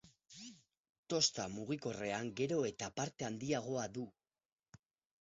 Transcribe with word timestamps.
Tosta 1.15 1.45
mugikorrean 1.59 2.33
gero 2.41 2.59
eta 2.73 2.93
parte 2.99 3.31
handiagoa 3.31 3.89
du. 3.99 4.11